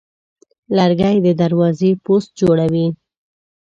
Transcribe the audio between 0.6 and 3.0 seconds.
لرګی د دروازې پوست جوړوي.